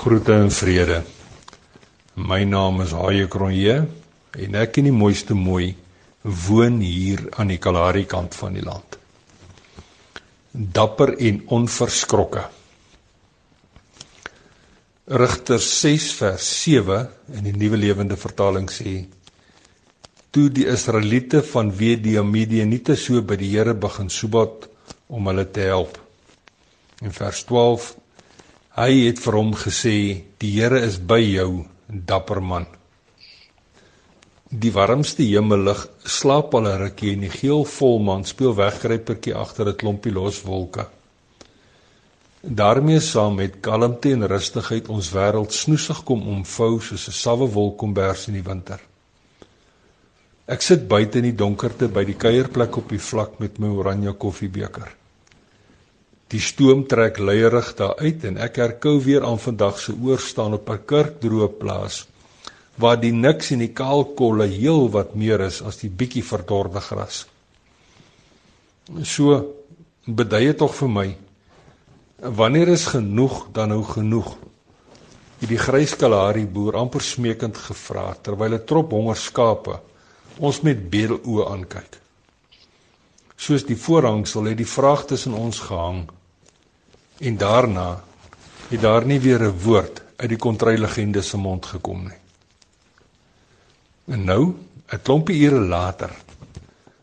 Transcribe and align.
Groete 0.00 0.32
en 0.32 0.48
vrede. 0.48 1.02
My 2.16 2.38
naam 2.48 2.78
is 2.80 2.94
Haie 2.96 3.26
Kronje 3.28 3.74
en 4.32 4.54
ek 4.56 4.78
in 4.80 4.86
die 4.88 4.94
mooiste 4.96 5.36
mooi 5.36 5.74
woon 6.46 6.78
hier 6.80 7.26
aan 7.36 7.52
die 7.52 7.58
Kalahari 7.60 8.06
kant 8.08 8.32
van 8.38 8.56
die 8.56 8.64
land. 8.64 8.96
Dapper 10.56 11.12
en 11.20 11.42
onverskrokke. 11.52 12.46
Rigters 15.20 15.68
6 15.82 16.08
vers 16.22 16.48
7 16.62 17.02
in 17.36 17.50
die 17.50 17.56
Nuwe 17.60 17.82
Lewende 17.84 18.16
Vertaling 18.16 18.72
sê: 18.72 19.02
Toe 20.32 20.48
die 20.48 20.64
Israeliete 20.64 21.44
van 21.52 21.76
wie 21.76 21.98
die 22.00 22.16
Midianiete 22.24 22.96
so 22.96 23.20
by 23.20 23.36
die 23.36 23.52
Here 23.52 23.76
begin 23.76 24.08
soebat 24.08 24.64
om 25.12 25.28
hulle 25.28 25.44
te 25.44 25.68
help. 25.68 26.00
In 27.04 27.12
vers 27.12 27.44
Hy 28.80 28.92
het 29.04 29.18
vir 29.20 29.36
hom 29.36 29.50
gesê: 29.52 29.96
"Die 30.40 30.52
Here 30.56 30.78
is 30.80 30.96
by 30.98 31.20
jou, 31.20 31.66
dapper 31.86 32.40
man." 32.40 32.66
Die 34.50 34.72
warmste 34.72 35.22
hemellig 35.22 35.82
slaap 36.04 36.54
al 36.54 36.66
'n 36.68 36.78
rukkie 36.84 37.12
en 37.12 37.20
die 37.20 37.30
geel 37.30 37.64
volmaan 37.64 38.24
speel 38.24 38.54
wegkruipertjie 38.56 39.34
agter 39.34 39.68
'n 39.68 39.76
klompie 39.76 40.12
los 40.12 40.42
wolke. 40.42 40.86
daarmee 42.42 43.00
saam 43.00 43.34
met 43.34 43.60
kalmte 43.60 44.12
en 44.12 44.26
rustigheid 44.26 44.88
ons 44.88 45.10
wêreld 45.12 45.52
snoesig 45.52 46.04
kom 46.04 46.22
omvou 46.28 46.80
soos 46.80 47.08
'n 47.08 47.12
sawwe 47.12 47.48
wolkombers 47.52 48.28
in 48.28 48.34
die 48.34 48.48
winter. 48.50 48.80
Ek 50.46 50.62
sit 50.62 50.88
buite 50.88 51.18
in 51.18 51.24
die 51.24 51.36
donkerte 51.36 51.88
by 51.88 52.04
die 52.04 52.16
kuierplek 52.16 52.76
op 52.76 52.88
die 52.88 52.98
vlak 52.98 53.38
met 53.38 53.58
my 53.58 53.68
oranje 53.68 54.12
koffiebeker. 54.12 54.99
Die 56.30 56.40
stoom 56.40 56.84
trek 56.86 57.18
leierig 57.18 57.72
daar 57.74 57.96
uit 57.98 58.24
en 58.28 58.36
ek 58.38 58.60
herkou 58.62 59.00
weer 59.02 59.24
aan 59.26 59.40
vandag 59.42 59.80
se 59.82 59.94
oor 59.98 60.20
staan 60.22 60.54
op 60.54 60.70
'n 60.70 60.84
kerkdroë 60.86 61.48
plaas 61.58 62.06
waar 62.80 63.00
die 63.00 63.12
niks 63.12 63.50
en 63.50 63.58
die 63.58 63.72
kaal 63.76 64.04
kolle 64.16 64.46
heel 64.46 64.88
wat 64.94 65.14
meer 65.14 65.40
is 65.44 65.60
as 65.62 65.80
die 65.82 65.90
bietjie 65.90 66.24
verdorde 66.24 66.80
gras. 66.80 67.26
So 69.02 69.54
bedui 70.06 70.46
dit 70.46 70.58
tog 70.58 70.74
vir 70.74 70.88
my 70.88 71.08
wanneer 72.40 72.68
is 72.68 72.86
genoeg 72.86 73.48
dan 73.52 73.68
nou 73.68 73.82
genoeg? 73.84 74.36
Het 75.40 75.48
die 75.48 75.58
grys 75.58 75.96
kalahari 75.96 76.46
boer 76.46 76.76
amper 76.76 77.00
smeekend 77.00 77.56
gevra 77.56 78.14
terwyl 78.22 78.54
'n 78.54 78.64
trop 78.64 78.90
honger 78.90 79.16
skape 79.16 79.80
ons 80.38 80.60
met 80.62 80.90
bedeloë 80.90 81.50
aankyk. 81.52 81.98
Soos 83.36 83.64
die 83.64 83.76
voorhangsel 83.76 84.44
het 84.44 84.56
die 84.56 84.72
vraag 84.76 85.04
tussen 85.06 85.32
ons 85.32 85.58
gehang 85.60 86.08
En 87.20 87.36
daarna 87.36 88.00
het 88.70 88.80
daar 88.80 89.04
nie 89.04 89.20
weer 89.20 89.42
'n 89.42 89.58
woord 89.60 90.02
uit 90.16 90.28
die 90.28 90.38
kontrylegende 90.38 91.22
se 91.22 91.36
mond 91.36 91.66
gekom 91.66 92.02
nie. 92.02 92.20
En 94.04 94.24
nou, 94.24 94.54
'n 94.92 95.02
klompie 95.02 95.40
ure 95.44 95.60
later, 95.60 96.10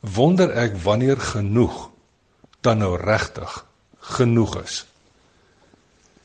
wonder 0.00 0.50
ek 0.50 0.76
wanneer 0.82 1.20
genoeg 1.20 1.90
dan 2.60 2.78
nou 2.78 2.96
regtig 2.96 3.66
genoeg 3.98 4.62
is. 4.62 4.86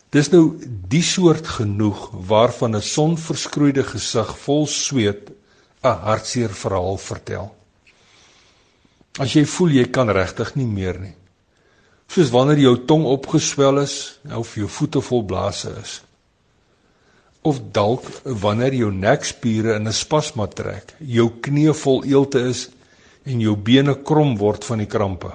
Dis 0.09 0.29
nou 0.29 0.57
die 0.87 1.03
soort 1.03 1.47
genoeg 1.47 2.09
waarvan 2.11 2.75
'n 2.75 2.81
sonverskroeide 2.81 3.83
gesig 3.83 4.37
vol 4.37 4.67
sweet 4.67 5.29
'n 5.83 5.87
hartseer 5.87 6.49
verhaal 6.49 6.97
vertel. 6.97 7.55
As 9.19 9.33
jy 9.33 9.45
voel 9.45 9.69
jy 9.69 9.85
kan 9.85 10.09
regtig 10.09 10.55
nie 10.55 10.67
meer 10.67 10.99
nie 10.99 11.15
soos 12.15 12.31
wanneer 12.31 12.61
jou 12.63 12.75
tong 12.87 13.03
opgeswel 13.11 13.81
is 13.81 13.95
of 14.31 14.53
jou 14.55 14.69
voete 14.71 15.01
vol 15.03 15.23
blaase 15.27 15.73
is. 15.81 15.95
Of 17.43 17.59
dalk 17.75 18.05
wanneer 18.23 18.73
jou 18.77 18.91
nekspiere 18.91 19.75
in 19.75 19.87
'n 19.87 19.93
spasma 19.93 20.47
trek 20.47 20.93
jou 20.99 21.27
knie 21.41 21.73
vol 21.73 22.05
eelte 22.05 22.39
is 22.39 22.69
en 23.25 23.41
jou 23.41 23.55
bene 23.55 23.95
krom 24.03 24.37
word 24.37 24.63
van 24.63 24.77
die 24.77 24.87
krampe. 24.87 25.31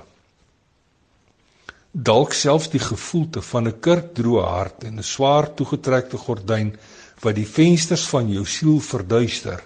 Dalk 1.93 2.33
selfs 2.33 2.71
die 2.71 2.81
gevoelte 2.81 3.43
van 3.43 3.69
'n 3.69 3.81
kurkdroë 3.81 4.47
hart 4.49 4.85
en 4.85 4.99
'n 4.99 5.03
swaar 5.03 5.55
toegetrekte 5.55 6.17
gordyn 6.17 6.73
wat 7.21 7.35
die 7.35 7.47
vensters 7.47 8.09
van 8.09 8.33
jou 8.33 8.47
siel 8.47 8.81
verduister 8.81 9.61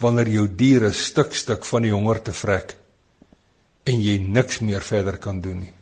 wanneer 0.00 0.28
jou 0.28 0.48
diere 0.48 0.92
stuk 0.92 1.34
stuk 1.34 1.64
van 1.64 1.82
die 1.82 1.92
honger 1.92 2.22
te 2.22 2.32
vrek 2.32 2.76
en 3.84 4.02
jy 4.02 4.18
niks 4.18 4.60
meer 4.60 4.80
verder 4.80 5.18
kan 5.18 5.40
doen 5.40 5.60
nie 5.60 5.74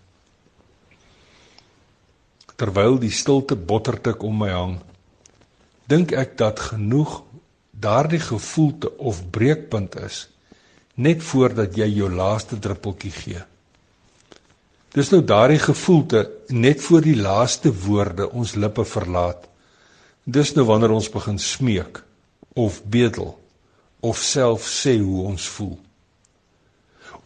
terwyl 2.56 2.98
die 3.00 3.12
stilte 3.12 3.56
bottertik 3.56 4.22
om 4.22 4.42
my 4.44 4.50
hang 4.50 4.78
dink 5.92 6.12
ek 6.16 6.36
dat 6.40 6.60
genoeg 6.72 7.20
daardie 7.72 8.20
gevoelte 8.22 8.92
of 8.98 9.24
breekpunt 9.34 9.96
is 10.00 10.26
net 10.94 11.22
voordat 11.24 11.76
jy 11.76 11.88
jou 11.88 12.08
laaste 12.12 12.58
druppeltjie 12.60 13.12
gee. 13.16 13.42
Dis 14.92 15.08
nou 15.12 15.22
daardie 15.24 15.60
gevoelte 15.60 16.26
net 16.52 16.82
voor 16.84 17.00
die 17.00 17.16
laaste 17.16 17.72
woorde 17.72 18.28
ons 18.30 18.54
lippe 18.60 18.84
verlaat. 18.84 19.46
Dis 20.24 20.52
nou 20.54 20.66
wanneer 20.68 20.92
ons 20.92 21.08
begin 21.10 21.38
smeek 21.40 22.02
of 22.54 22.82
bedel 22.84 23.32
of 24.04 24.20
self 24.20 24.68
sê 24.68 24.98
hoe 25.00 25.24
ons 25.30 25.46
voel. 25.56 25.78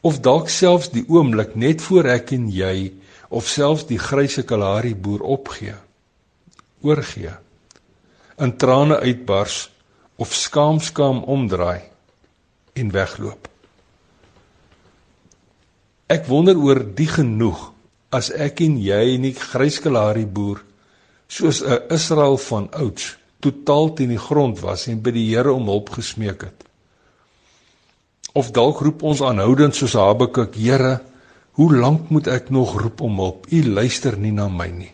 Of 0.07 0.21
dalk 0.23 0.49
selfs 0.53 0.93
die 0.95 1.05
oomblik 1.11 1.57
net 1.59 1.83
voor 1.83 2.07
ek 2.15 2.31
en 2.37 2.47
jy 2.55 2.93
of 3.29 3.49
selfs 3.49 3.87
die 3.89 3.99
gryse 3.99 4.45
kalahari 4.47 4.95
boer 4.95 5.23
opgee 5.23 5.75
oorgee 6.87 7.35
in 8.39 8.57
trane 8.61 8.99
uitbars 9.01 9.67
of 10.17 10.35
skaamskaam 10.35 11.23
omdraai 11.25 11.83
en 12.77 12.93
wegloop. 12.93 13.49
Ek 16.13 16.29
wonder 16.29 16.57
oor 16.61 16.83
die 16.97 17.09
genoeg 17.11 17.71
as 18.15 18.31
ek 18.31 18.63
en 18.65 18.77
jy 18.81 19.03
en 19.17 19.27
die 19.27 19.35
gryse 19.35 19.83
kalahari 19.83 20.27
boer 20.27 20.63
soos 21.29 21.63
'n 21.63 21.91
Israel 21.91 22.37
van 22.37 22.69
ouds 22.73 23.17
totaal 23.41 23.93
teen 23.95 24.15
die 24.15 24.25
grond 24.29 24.61
was 24.61 24.87
en 24.87 25.03
by 25.03 25.11
die 25.11 25.29
Here 25.31 25.53
om 25.53 25.67
hulp 25.67 25.91
gesmeek 25.91 26.43
het. 26.43 26.65
Of 28.35 28.53
dalk 28.53 28.81
roep 28.81 29.03
ons 29.03 29.23
aanhoudend 29.23 29.75
soos 29.75 29.97
Habakuk 29.99 30.55
Here 30.55 31.01
Hoe 31.57 31.73
lank 31.73 32.11
moet 32.13 32.27
ek 32.29 32.51
nog 32.53 32.75
roep 32.81 33.01
om 33.01 33.17
hulp? 33.17 33.47
U 33.49 33.63
luister 33.65 34.19
nie 34.21 34.33
na 34.33 34.45
my 34.53 34.67
nie. 34.69 34.91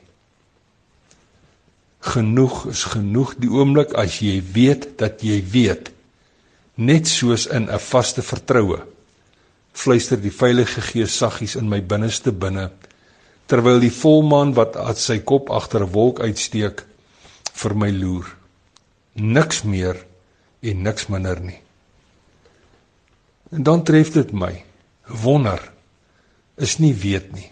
Genoeg 2.07 2.69
is 2.71 2.85
genoeg 2.93 3.33
die 3.43 3.51
oomblik 3.51 3.97
as 3.99 4.21
jy 4.23 4.37
weet 4.55 4.93
dat 5.01 5.25
jy 5.27 5.41
weet. 5.43 5.91
Net 6.79 7.11
soos 7.11 7.49
in 7.51 7.67
'n 7.67 7.79
vaste 7.79 8.23
vertroue. 8.23 8.79
Fluister 9.73 10.21
die 10.21 10.33
Heilige 10.39 10.81
Gees 10.81 11.17
saggies 11.19 11.57
in 11.57 11.69
my 11.69 11.81
binneste 11.81 12.33
binne 12.33 12.71
terwyl 13.47 13.81
die 13.81 13.91
volmaan 13.91 14.55
wat 14.55 14.77
uit 14.77 14.99
sy 14.99 15.19
kop 15.19 15.51
agter 15.51 15.83
'n 15.83 15.93
wolk 15.93 16.21
uitsteek 16.21 16.85
vir 17.55 17.75
my 17.75 17.91
loer. 17.91 18.37
Niks 19.15 19.63
meer 19.65 19.97
en 20.63 20.83
niks 20.83 21.09
minder 21.09 21.41
nie. 21.41 21.61
En 23.51 23.63
dan 23.63 23.83
tref 23.83 24.13
dit 24.13 24.33
my. 24.33 24.65
Wonder 25.07 25.72
is 26.63 26.79
nie 26.79 26.95
weet 26.95 27.33
nie. 27.35 27.51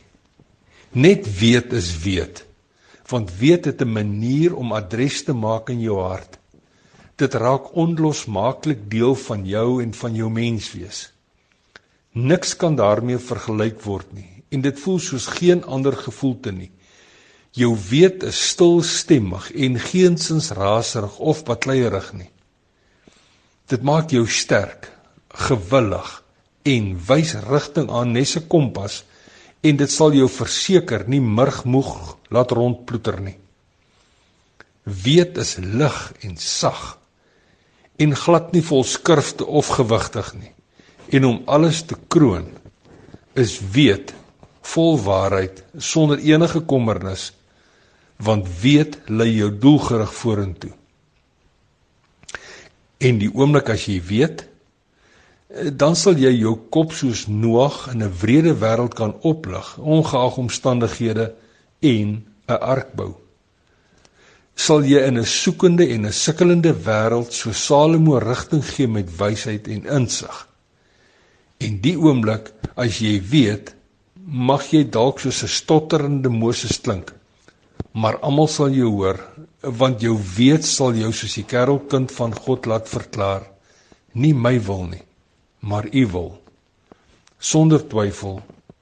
Net 0.90 1.26
weet 1.38 1.72
is 1.72 1.92
weet. 2.02 2.44
Want 3.10 3.30
weet 3.38 3.64
het 3.64 3.82
'n 3.82 3.92
manier 3.92 4.54
om 4.54 4.72
adres 4.72 5.24
te 5.24 5.32
maak 5.32 5.68
in 5.68 5.80
jou 5.80 5.98
hart. 5.98 6.38
Dit 7.16 7.34
raak 7.34 7.74
onlosmaaklik 7.74 8.90
deel 8.90 9.14
van 9.14 9.46
jou 9.46 9.82
en 9.82 9.94
van 9.94 10.14
jou 10.14 10.30
menswees. 10.30 11.12
Niks 12.12 12.56
kan 12.56 12.74
daarmee 12.74 13.18
vergelyk 13.18 13.82
word 13.82 14.12
nie 14.12 14.44
en 14.50 14.60
dit 14.60 14.80
voel 14.80 14.98
soos 14.98 15.26
geen 15.26 15.64
ander 15.64 15.96
gevoelte 15.96 16.52
nie. 16.52 16.70
Jou 17.50 17.76
weet 17.90 18.22
is 18.22 18.48
stilstemmig 18.48 19.52
en 19.52 19.78
geensins 19.78 20.50
raserig 20.50 21.18
of 21.18 21.44
patleierig 21.44 22.12
nie. 22.12 22.30
Dit 23.66 23.82
maak 23.82 24.10
jou 24.10 24.26
sterk, 24.26 24.90
gewillig 25.28 26.19
en 26.62 26.92
wys 27.06 27.34
rigting 27.48 27.90
aan 27.90 28.12
nes 28.12 28.36
'n 28.36 28.46
kompas 28.48 29.04
en 29.60 29.76
dit 29.76 29.90
sal 29.90 30.12
jou 30.12 30.28
verseker 30.28 31.08
nie 31.08 31.20
murgmoeg 31.20 32.16
laat 32.28 32.50
rondploeter 32.50 33.20
nie. 33.20 33.36
Weet 34.84 35.36
is 35.38 35.56
lig 35.60 36.12
en 36.20 36.36
sag 36.36 36.98
en 37.96 38.16
glad 38.16 38.52
nie 38.52 38.62
vol 38.64 38.84
skurfte 38.84 39.46
of 39.46 39.68
gewigtig 39.76 40.34
nie. 40.34 40.52
En 41.12 41.24
om 41.24 41.42
alles 41.46 41.82
te 41.82 41.96
kroon 42.08 42.48
is 43.34 43.60
weet 43.72 44.14
vol 44.62 44.98
waarheid 44.98 45.64
sonder 45.76 46.18
enige 46.18 46.60
kommernis 46.60 47.32
want 48.16 48.48
weet 48.60 48.98
lei 49.08 49.30
jou 49.32 49.48
doelgerig 49.58 50.12
vorentoe. 50.14 50.72
En 53.00 53.18
die 53.18 53.30
oomblik 53.32 53.70
as 53.72 53.86
jy 53.88 53.96
weet 54.04 54.44
dan 55.50 55.96
sal 55.96 56.14
jy 56.14 56.30
jou 56.38 56.54
kop 56.70 56.92
soos 56.92 57.26
Noag 57.26 57.88
in 57.92 58.02
'n 58.02 58.12
wrede 58.20 58.54
wêreld 58.54 58.94
kan 58.94 59.14
oplig, 59.20 59.78
ongeag 59.78 60.36
omstandighede 60.36 61.34
en 61.80 62.24
'n 62.48 62.60
ark 62.60 62.94
bou. 62.94 63.14
sal 64.60 64.84
jy 64.84 65.00
in 65.08 65.18
'n 65.18 65.24
soekende 65.24 65.84
en 65.94 66.06
'n 66.06 66.12
sukkelende 66.12 66.72
wêreld 66.86 67.32
so 67.32 67.52
Salomo 67.52 68.18
rigting 68.18 68.64
gee 68.72 68.88
met 68.88 69.16
wysheid 69.16 69.68
en 69.68 69.86
insig. 69.98 70.48
En 71.58 71.80
die 71.80 71.96
oomblik 71.96 72.52
as 72.76 72.98
jy 72.98 73.22
weet, 73.30 73.74
mag 74.24 74.62
jy 74.70 74.84
dalk 74.84 75.20
soos 75.20 75.42
'n 75.42 75.48
stotterende 75.48 76.28
Moses 76.28 76.80
klink, 76.80 77.12
maar 77.92 78.18
almal 78.18 78.48
sal 78.48 78.70
jou 78.70 78.90
hoor, 78.90 79.18
want 79.62 80.00
jou 80.00 80.18
weet 80.36 80.64
sal 80.64 80.92
jou 80.94 81.12
soos 81.12 81.34
die 81.34 81.44
kerelkind 81.44 82.12
van 82.12 82.34
God 82.34 82.66
laat 82.66 82.88
verklaar, 82.88 83.42
nie 84.12 84.34
my 84.34 84.60
wil 84.60 84.84
nie, 84.84 85.02
maar 85.60 85.88
u 85.92 86.06
wil. 86.06 86.42
Sonder 87.38 87.86
twyfel, 87.88 88.40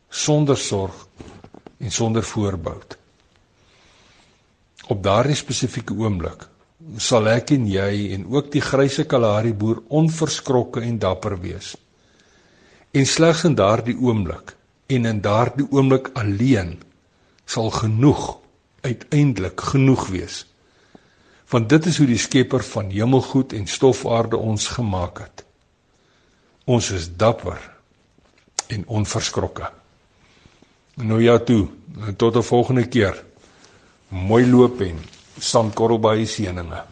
sonder 0.09 0.57
sorg 0.57 1.07
en 1.79 1.91
sonder 1.91 2.23
voorbou. 2.23 2.79
Op 4.89 5.03
daardie 5.03 5.37
spesifieke 5.37 5.95
oomblik 5.95 6.47
sal 6.97 7.27
ek 7.29 7.51
en 7.53 7.67
jy 7.69 8.15
en 8.15 8.25
ook 8.33 8.53
die 8.55 8.63
grysse 8.63 9.05
Kalahari 9.11 9.53
boer 9.53 9.83
onverskrokke 9.89 10.81
en 10.87 10.99
dapper 10.99 11.37
wees. 11.43 11.75
En 12.95 13.07
slegs 13.07 13.45
in 13.45 13.57
daardie 13.59 13.97
oomblik 13.99 14.55
en 14.89 15.07
in 15.11 15.21
daardie 15.21 15.67
oomblik 15.71 16.11
alleen 16.15 16.79
sal 17.45 17.71
genoeg 17.75 18.39
uiteindelik 18.81 19.61
genoeg 19.61 20.07
wees. 20.15 20.47
Want 21.51 21.69
dit 21.69 21.87
is 21.91 21.99
hoe 21.99 22.07
die 22.07 22.21
Skepper 22.21 22.65
van 22.65 22.91
hemelgoed 22.93 23.53
en 23.53 23.67
stofaarde 23.67 24.37
ons 24.37 24.69
gemaak 24.79 25.21
het. 25.25 25.45
Ons 26.69 26.91
is 26.93 27.09
dapper 27.17 27.61
en 28.69 28.85
onverskrokke. 29.01 29.71
Nou 31.01 31.23
ja 31.23 31.39
toe, 31.39 31.67
tot 32.17 32.37
'n 32.37 32.43
volgende 32.43 32.87
keer. 32.89 33.25
Mooi 34.09 34.47
loop 34.47 34.81
en 34.81 34.99
sandkorrel 35.39 35.99
by 35.99 36.17
die 36.17 36.27
seëninge. 36.27 36.83